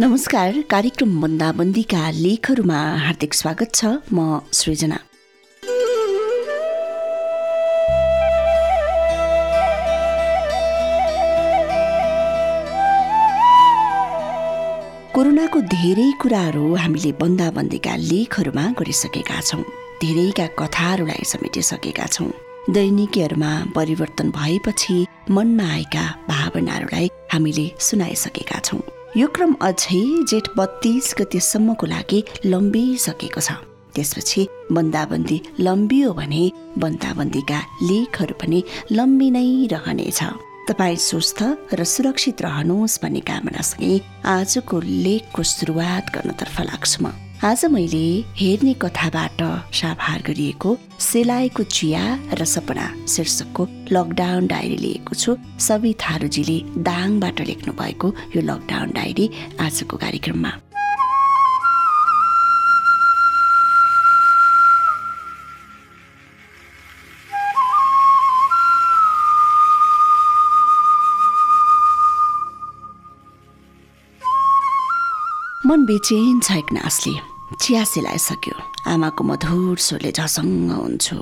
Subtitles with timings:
[0.00, 4.98] नमस्कार कार्यक्रम बन्दाबन्दीका लेखहरूमा हार्दिक स्वागत छ म सृजना।
[15.14, 19.64] कोरोनाको धेरै कुराहरू हामीले बन्दाबन्दीका लेखहरूमा गरिसकेका छौँ।
[20.02, 22.30] धेरैका कथाहरूलाई समेटिसकेका छौँ।
[22.70, 24.96] दैनिकीहरूमा परिवर्तन भएपछि
[25.30, 28.80] मनमा आएका भावनाहरूलाई हामीले सुनाइसकेका छौँ।
[29.18, 30.00] यो क्रम अझै
[30.30, 32.18] जेठ बत्तीस गतिसम्मको लागि
[32.52, 33.50] लम्बिसकेको छ।
[33.94, 34.42] त्यसपछि
[34.76, 36.42] बन्दाबन्दी लम्बियो भने
[36.82, 38.60] बन्दाबन्दीका लेखहरू पनि
[38.98, 40.20] लम्बी नै रहनेछ।
[40.68, 41.40] तपाईँ स्वस्थ
[41.78, 43.92] र सुरक्षित रहनुहोस् भन्ने कामनासँगै
[44.36, 44.76] आजको
[45.06, 47.06] लेखको सुरुवात गर्नतर्फ लाग्छु म।
[47.44, 49.42] आज मैले हेर्ने कथाबाट
[49.78, 52.02] साभार गरिएको सेलाएको चिया
[52.34, 59.30] र सपना शीर्षकको लकडाउन डायरी लिएको छु। सबै थारूजीले दाङबाट लेख्नु भएको यो लकडाउन डायरी
[59.60, 60.52] आजको कार्यक्रममा।
[75.66, 78.54] मन बेचेन छ एकनासले चिया सिलाइसक्यो।
[78.92, 81.16] आमाको मधुर स्वरले झसङ्ग हुन्छु।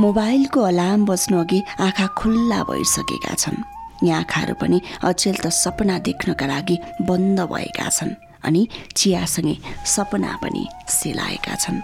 [0.00, 3.64] मोबाइलको अलार्म बज्नु अघि आँखा खुल्ला भइसकेका छन्।
[4.04, 6.76] यहाँ आँखाहरू पनि अचेल त सपना देख्नका लागि
[7.08, 8.14] बन्द भएका छन्
[8.44, 8.62] अनि
[8.96, 11.80] चियासँगै सपना पनि सिलाएका छन्।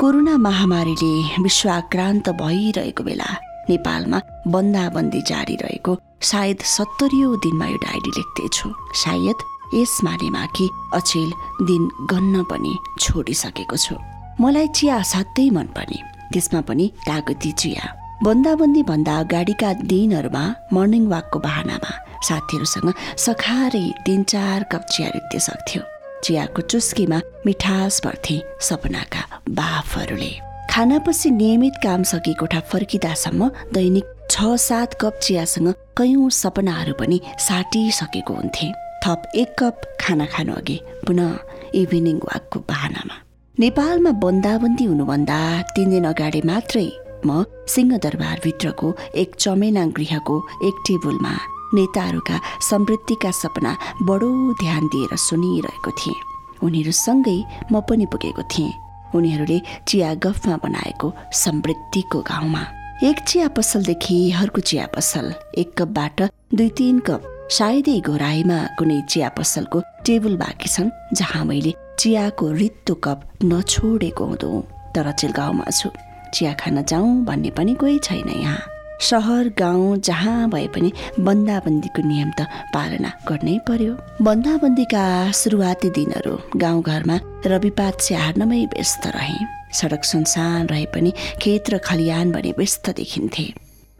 [0.00, 3.30] कोरोना महामारीले विश्व आक्रान्त भइरहेको बेला
[3.70, 5.92] नेपालमा बन्दाबन्दी जारी रहेको
[6.22, 8.68] सायद सत्तरीौँ दिनमा यो डायरी लेख्दैछु।
[9.04, 9.38] सायद
[9.74, 11.30] यस मानेमा कि अचेल
[11.66, 13.94] दिन गन्न पनि छोडिसकेको छु।
[14.40, 15.98] मलाई चिया असाध्यै मनपर्ने।
[16.32, 17.84] त्यसमा पनि कागती चिया।
[18.24, 21.92] बन्दाबन्दी भन्दा अगाडिका दिनहरूमा मर्निङ वाकको बहानामा
[22.28, 25.82] साथीहरूसँग सखारै तिन चार कप चिया रित्य सक्थ्यो।
[26.24, 30.32] चियाको चुस्कीमा मिठास पर्थे सपनाका बाफहरूले।
[30.70, 38.34] खानापछि नियमित काम सकी कोठा फर्किँदासम्म दैनिक छ सात कप चियासँग कयौँ सपनाहरू पनि साटिसकेको
[38.34, 38.68] हुन्थे।
[39.04, 41.38] थप एक कप खाना खानु अघि पुनः
[41.80, 43.16] इभिनिङ वाकको बहानामा।
[43.58, 45.38] नेपालमा बन्दाबन्दी हुनुभन्दा
[45.74, 46.88] तिन दिन अगाडि मात्रै
[47.26, 48.88] म सिंहदरबारभित्रको
[49.22, 50.36] एक चमेना गृहको
[50.68, 51.32] एक टेबलमा
[51.74, 52.36] नेताहरूका
[52.68, 53.72] समृद्धिका सपना
[54.08, 54.30] बडो
[54.60, 56.20] ध्यान दिएर सुनिरहेको थिएँ।
[56.64, 57.38] उनीहरूसँगै
[57.72, 58.72] म पनि पुगेको थिएँ।
[59.14, 62.62] उनीहरूले चिया गफमा बनाएको समृद्धिको गाउँमा।
[63.08, 66.22] एक चिया पसलदेखि अर्को चिया पसल एक कपबाट
[66.54, 72.94] दुई तिन कप सायदै घोराईमा कुनै चिया पसलको टेबल बाँकी छन् जहाँ मैले चियाको रित्तो
[73.04, 74.50] कप नछोडेको हुँदो
[74.94, 75.88] तर चेल गाउँमा छु।
[76.34, 78.58] चिया खान जाउँ भन्ने पनि कोही छैन यहाँ।
[79.02, 87.16] सहर गाउँ जहाँ भए पनि बन्दाबन्दीको नियम त पालना गर्नै पर्यो। बन्दाबन्दीका सुरुवाती दिनहरू गाउँघरमा
[87.46, 89.38] रविपात स्याहार्नमै व्यस्त रहे।
[89.74, 91.10] सडक सुनसान रहे पनि
[91.42, 93.46] खेत र खलियान भने व्यस्त देखिन्थे।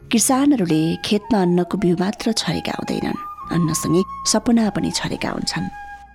[0.03, 3.19] किसानहरूले खेतमा अन्नको बिउ मात्र छरेका हुँदैनन्।
[3.53, 4.03] अन्नसँगै
[4.33, 5.69] सपना पनि छरेका हुन्छन्।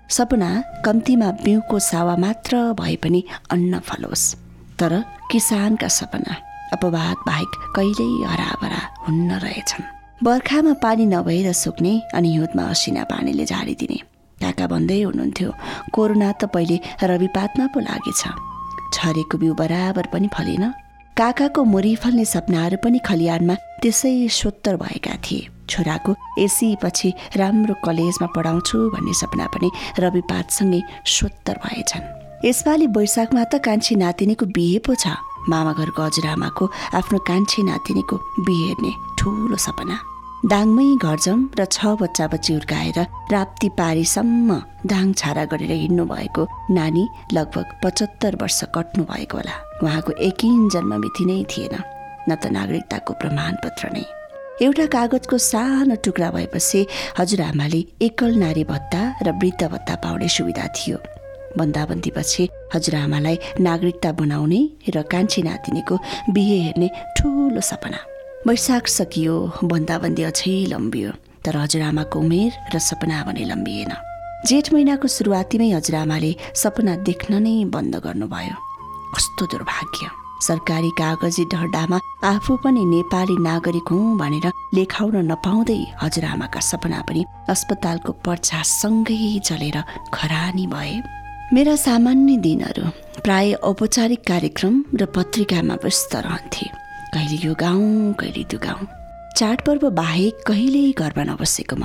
[0.10, 0.50] सपना
[0.86, 4.24] कम्तीमा बिउको सावा मात्र भए पनि अन्न फलोस्।
[4.80, 4.94] तर
[5.32, 6.34] किसानका सपना
[6.74, 9.92] अपवाद बाहेक कहिल्यै हराभरा हुन्न रहेछन्
[10.24, 13.98] बर्खामा पानी नभएर सुक्ने अनि हिउँदमा असिना पानीले झारिदिने।
[14.38, 15.50] काका भन्दै हुनुहुन्थ्यो
[15.96, 18.24] कोरोना त पहिले रविपातमा पो लागेछ।
[18.94, 20.64] छरेको बिउ बराबर पनि फलेन।
[21.18, 28.28] काकाको मुरी फल्ने सपनाहरू पनि खलियानमा त्यसै सोत्तर भएका थिए। छोराको एसी पछि राम्रो कलेजमा
[28.36, 30.82] पढाउँछु भन्ने सपना पनि रविपातसँगै
[31.16, 32.04] सोत्तर भएछन्।
[32.46, 35.18] यसपालि वैशाखमा त कान्छी नातिनीको बिहे पो छ।
[35.50, 36.66] मामा घरको हजुरआमाको
[37.00, 38.16] आफ्नो कान्छी नातिनीको
[38.46, 39.98] बिहे हेर्ने ठुलो सपना।
[40.46, 43.00] दाङमै घर जाउँ र छ बच्चा बच्ची हुर्काएर
[43.34, 44.50] राप्ती पारीसम्म
[44.86, 46.44] दाङ छारा गरेर हिँड्नु भएको
[46.78, 47.04] नानी
[47.34, 51.76] लगभग पचहत्तर वर्ष कट्नु भएको होला। उहाँको एकिन जन्ममिति नै थिएन।
[52.30, 54.06] न त नागरिकताको प्रमाणपत्र नै।
[54.62, 56.86] एउटा कागजको सानो टुक्रा भएपछि
[57.18, 60.98] हजुरआमाले एकल नारी भत्ता र वृद्ध भत्ता पाउने सुविधा थियो।
[61.60, 62.44] बन्दाबन्दीपछि
[62.76, 64.62] हजुरआमालाई नागरिकता बनाउने
[64.96, 65.96] र कान्छी नातिनीको
[66.32, 68.00] बिहे हेर्ने ठुलो सपना।
[68.48, 69.36] वैशाख सकियो
[69.68, 71.12] बन्दाबन्दी अझै लम्बियो
[71.44, 73.92] तर हजुरआमाको उमेर र सपना भने लम्बिएन।
[74.48, 78.56] जेठ महिनाको सुरुवातीमै हजुरआमाले सपना देख्न नै बन्द गर्नुभयो।
[79.16, 87.02] कस्तो दुर्भाग्य। सरकारी कागजी ढड्डामा आफू पनि नेपाली नागरिक हुँ भनेर लेखाउन नपाउँदै हजुरआमाका सपना
[87.08, 89.78] पनि अस्पतालको पर्चासँगै चलेर
[90.14, 91.02] खरानी भए।
[91.54, 92.86] मेरा सामान्य दिनहरू
[93.24, 96.66] प्राय औपचारिक कार्यक्रम र पत्रिकामा व्यस्त रहन्थे।
[97.14, 98.88] कहिले यो गाउँ कहिले त्यो गाउँ।
[99.38, 101.84] चाडपर्व बाहेक कहिल्यै घरमा नबसेको म।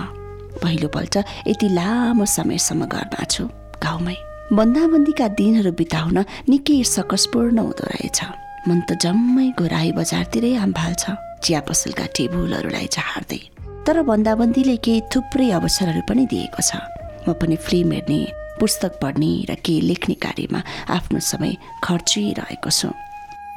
[0.62, 3.44] पहिलोपल्ट यति लामो समयसम्म घरमा छु
[3.84, 6.18] गाउँमै। बन्दाबन्दीका दिनहरू बिताउन
[6.50, 8.18] निकै सकसपूर्ण हुँदो रहेछ।
[8.66, 11.02] मन त जम्मै घोराई बजारतिरै आम फाल्छ
[11.38, 13.40] चिया पसलका टेबुलहरूलाई चहार्दै
[13.86, 16.82] तर बन्दाबन्दीले केही थुप्रै अवसरहरू पनि दिएको छ।
[17.26, 18.20] म पनि फिल्म हेर्ने
[18.58, 20.60] पुस्तक पढ्ने र केही लेख्ने कार्यमा
[20.98, 21.52] आफ्नो समय
[21.86, 22.90] खर्चिरहेको छु।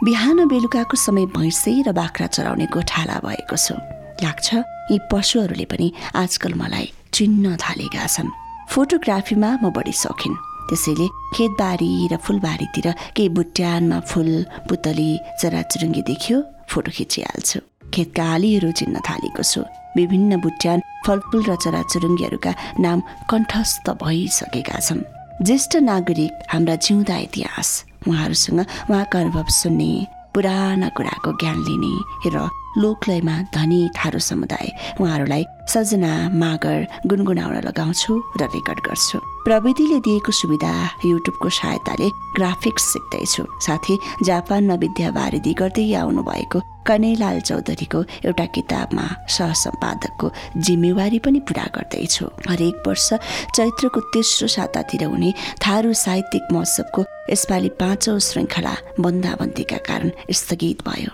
[0.06, 3.76] बिहान बेलुकाको समय भैँसै र बाख्रा चराउने गोठाला भएको छु।
[4.22, 4.48] लाग्छ
[4.94, 5.88] यी पशुहरूले पनि
[6.22, 6.88] आजकल मलाई
[7.18, 8.30] चिन्न थालेका छन्।
[8.70, 14.32] फोटोग्राफीमा म बढी सौखिन। त्यसैले खेतबारी र फुलबारीतिर केही बुट्यानमा फुल
[14.70, 15.10] पुतली
[15.42, 16.38] चराचुरुङ्गी देखियो
[16.70, 17.60] फोटो खिचिहाल्छु।
[17.94, 19.62] खेतका आलीहरू चिन्न थालेको छु।
[19.98, 23.00] विभिन्न बुट्यान फलफुल र चराचुरुङ्गीहरूका नाम
[23.30, 25.02] कण्ठस्थ भइसकेका छन्।
[25.46, 27.70] ज्येष्ठ नागरिक हाम्रा जिउँदा इतिहास।
[28.08, 29.92] उहाँहरूसँग उहाँका अनुभव सुन्ने
[30.34, 31.94] पुराना कुराको ज्ञान लिने
[32.34, 34.68] र लोकलयमा धनी थारू समुदाय।
[35.02, 40.74] उहाँहरूलाई सजना मागर गुनगुनाउन लगाउँछु र रेकर्ड गर्छु। प्रविधिले दिएको सुविधा
[41.06, 50.32] युट्युबको सहायताले ग्राफिक्स सिक्दैछु। साथै जापानमा विद्यावारिधि गर्दै आउनु भएको कनेलाल चौधरीको एउटा किताबमा सहसम्पादकको
[50.58, 53.10] जिम्मेवारी पनि पुरा गर्दैछु। हरेक वर्ष
[53.56, 55.34] चैत्रको तेस्रो सातातिर हुने
[55.64, 61.12] थारू साहित्यिक महोत्सवको यसपालि पाँचौँ श्रृङ्खला बन्दाबन्दीका कारण स्थगित भयो।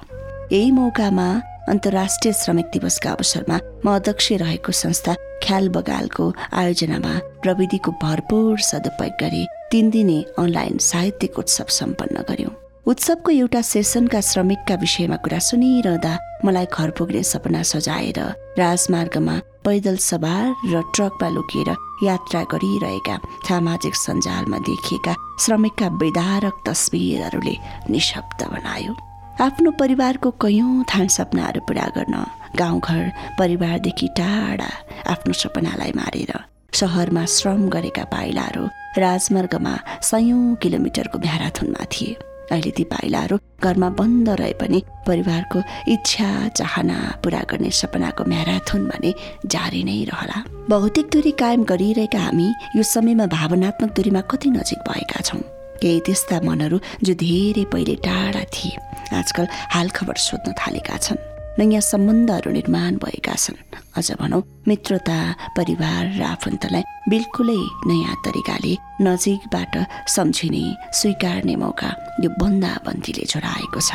[0.51, 1.27] यही मौकामा
[1.69, 5.13] अन्तर्राष्ट्रिय श्रमिक दिवसका अवसरमा म अध्यक्ष रहेको संस्था
[5.43, 7.13] ख्याल बगालको आयोजनामा
[7.43, 12.53] प्रविधिको भरपूर सदुपयोग गरी तिन दिने अनलाइन साहित्यिक उत्सव सम्पन्न गर्यौं
[12.91, 16.13] उत्सवको एउटा सेसनका श्रमिकका विषयमा कुरा सुनिरहँदा
[16.45, 18.19] मलाई घर पुग्ने सपना सजाएर
[18.59, 19.35] राजमार्गमा
[19.65, 21.69] पैदल सवार र ट्रकमा लुकिएर
[22.03, 23.17] यात्रा गरिरहेका
[23.47, 25.13] सामाजिक सञ्जालमा देखिएका
[25.45, 27.55] श्रमिकका विदारक तस्विरहरूले
[27.91, 29.08] निशब्द बनायो।
[29.41, 32.15] आफ्नो परिवारको कैयौँ थान सपनाहरू पुरा गर्न
[32.59, 33.03] गाउँघर
[33.39, 34.67] परिवारदेखि टाढा
[35.11, 36.33] आफ्नो सपनालाई मारेर
[36.73, 38.63] सहरमा श्रम गरेका पाइलाहरू
[38.99, 42.17] राजमार्गमा सयौँ किलोमिटरको म्याराथुनमा थिए।
[42.51, 45.59] अहिले ती पाइलाहरू घरमा बन्द रहे पनि परिवारको
[45.93, 49.13] इच्छा चाहना पुरा गर्ने सपनाको म्याराथुन भने
[49.45, 55.21] जारी नै रहला। भौतिक दूरी कायम गरिरहेका हामी यो समयमा भावनात्मक दूरीमा कति नजिक भएका
[55.21, 55.41] छौँ?
[55.81, 61.17] केही त्यस्ता मनहरू जो धेरै पहिले टाढा थिए। आजकल हालखबर सोध्न थालेका छन्।
[61.59, 63.57] नयाँ सम्बन्धहरू निर्माण भएका छन्।
[63.97, 65.17] अझ भनौँ मित्रता
[65.57, 69.73] परिवार र आफन्तलाई बिल्कुलै नयाँ तरिकाले नजिकबाट
[70.07, 71.89] सम्झिने स्वीकार्ने मौका
[72.23, 73.91] यो बन्दाबन्दीले जोडाएको छ।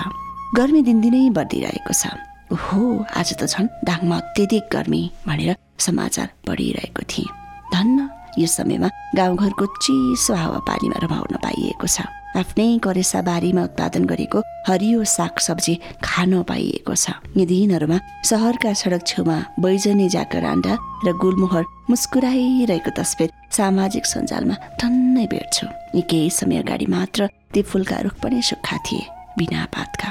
[0.58, 2.12] गर्मी दिनदिनै बढिरहेको छ।
[2.52, 7.32] ओहो आज त झन् दाङमा अत्यधिक गर्मी भनेर समाचार पढिरहेको थिएँ।
[7.72, 7.98] धन्न
[8.38, 12.04] यो समयमा गाउँघरको चिसो हावापानीमा रमाउन पाइएको छ।
[12.36, 14.38] आफ्नै करेसा बारीमा उत्पादन गरेको
[14.68, 17.98] हरियो सागसब्जी खान पाइएको छ। यी दिनहरूमा
[18.30, 20.72] सहरका सडक छेउमा बैजनी जाकरान्डा
[21.06, 27.20] र गुलमोहर मुस्कुराइरहेको तस्विर सामाजिक सञ्जालमा टन्नै भेट्छु। यी केही समय अगाडि मात्र
[27.52, 29.06] ती फुलका रुख पनि सुक्खा थिए
[29.38, 30.08] बिना पातका।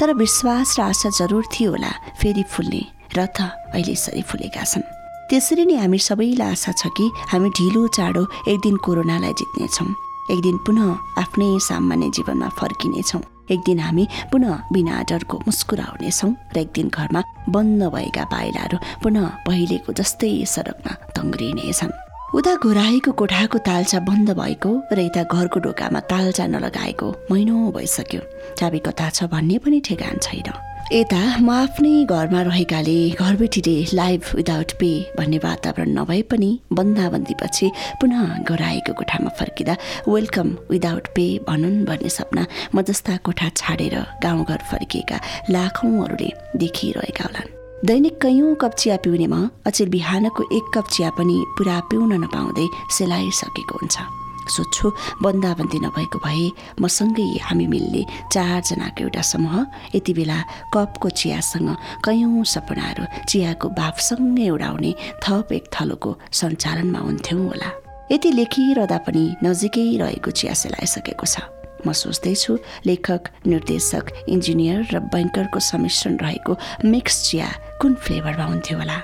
[0.00, 2.82] तर विश्वास र आशा जरुर थियो होला फेरि फुल्ने
[3.16, 3.38] र त
[3.70, 4.82] अहिले यसरी फुलेका छन्।
[5.30, 10.40] त्यसरी नै हामी सबैलाई आशा छ कि हामी ढिलो चाँडो एक दिन कोरोनालाई जित्नेछौँ। एक
[10.40, 16.68] दिन पुनः आफ्नै सामान्य जीवनमा फर्किनेछौँ। एक दिन हामी पुनः बिना डरको मुस्कुराउनेछौँ र एक
[16.74, 21.92] दिन घरमा बन्द भएका पाइलाहरू पुनः पहिलेको जस्तै सडकमा तङ्ग्रिनेछन्
[22.38, 28.20] उता घुराएको कोठाको तालचा बन्द भएको र यता घरको ढोकामा तालचा नलगाएको महिनौ भइसक्यो।
[28.58, 30.48] चाबी कता छ भन्ने पनि ठेगान छैन।
[30.92, 37.66] यता म आफ्नै घरमा रहेकाले घरबेटीले लाइभ विदाउट पे भन्ने वातावरण नभए पनि बन्दाबन्दीपछि
[38.00, 38.20] पुनः
[38.50, 39.76] गराएको कोठामा फर्किँदा
[40.08, 42.44] वेलकम विदाउट पे भनुन् भन्ने सपना
[42.74, 45.20] म जस्ता कोठा छाडेर गाउँघर फर्किएका
[45.50, 46.30] लाखौँहरूले
[46.60, 47.52] देखिरहेका होलान्।
[47.88, 52.66] दैनिक कैयौँ कप चिया पिउने म अचेल बिहानको एक कप चिया पनि पुरा पिउन नपाउँदै
[52.98, 59.54] सेलाइसकेको हुन्छ। सोध्छु बन्दाबन्दी नभएको भए मसँगै हामी मिल्ने चारजनाको एउटा समूह।
[59.94, 60.38] यति बेला
[60.74, 61.70] कपको चियासँग
[62.04, 64.92] कैयौँ सपनाहरू चियाको बाफसँगै उडाउने
[65.24, 67.70] थप एक थलोको सञ्चालनमा हुन्थ्यौँ होला।
[68.12, 71.40] यति लेखिरहँदा पनि नजिकै रहेको चिया सेलाइसकेको छ।
[71.82, 76.52] म सोच्दैछु लेखक निर्देशक इन्जिनियर र बैङ्करको सम्मिश्रण रहेको
[76.86, 77.48] मिक्स चिया
[77.82, 78.98] कुन फ्लेभरमा हुन्थ्यो होला?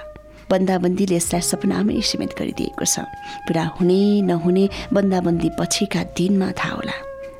[0.50, 3.04] बन्दाबन्दीले यसलाई सपनामै सीमित गरिदिएको छ।
[3.46, 6.96] पुरा हुने नहुने बन्दाबन्दी पछिका दिनमा थाहा होला।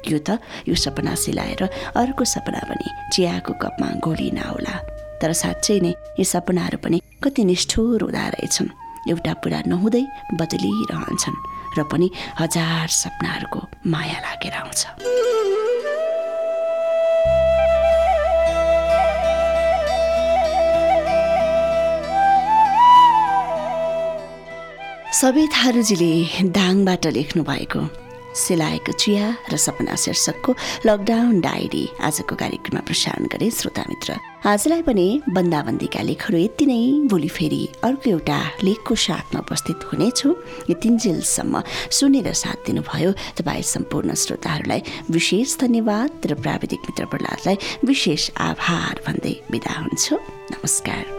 [0.09, 0.39] यो त
[0.69, 1.63] यो सपना सिलाएर
[1.97, 4.75] अर्को सपना पनि चियाको कपमा गोलिन होला।
[5.21, 8.69] तर साँच्चै नै यी सपनाहरू पनि कति निष्ठुर हुँदा रहेछन्।
[9.11, 10.05] एउटा पुरा नहुँदै
[10.39, 11.43] बदलिरहन्छन्
[11.77, 12.07] र पनि
[12.41, 13.61] हजार सपनाहरूको
[13.93, 14.81] माया लागेर आउँछ।
[25.09, 26.13] सबै थारूजीले
[26.53, 27.81] दाङबाट लेख्नु भएको
[28.37, 30.53] सिलाएको चिया र सपना शीर्षकको
[30.85, 37.29] लकडाउन डायरी आजको कार्यक्रममा प्रसारण गरे श्रोता मित्र। आजलाई पनि बन्दाबन्दीका लेखहरू यति नै। भोलि
[37.33, 38.39] फेरि अर्को एउटा
[38.69, 40.29] लेखको साथमा उपस्थित हुनेछु।
[40.71, 43.11] यतिन्जेलसम्म सुनेर साथ दिनुभयो
[43.41, 47.57] तपाईँ सम्पूर्ण श्रोताहरूलाई विशेष धन्यवाद र प्राविधिक मित्र प्रहलादलाई
[47.91, 50.15] विशेष आभार भन्दै बिदा हुन्छु।
[50.53, 51.18] नमस्कार।